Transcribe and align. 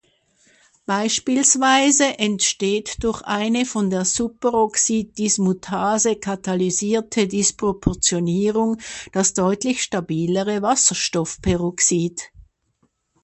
Beispielsweise 0.87 2.17
entsteht 2.17 3.03
durch 3.03 3.21
eine 3.21 3.65
von 3.67 3.91
der 3.91 4.03
Superoxid-Dismutase 4.03 6.15
katalysierte 6.15 7.27
Disproportionierung 7.27 8.77
das 9.11 9.35
deutlich 9.35 9.83
stabilere 9.83 10.63
Wasserstoffperoxid. 10.63 12.31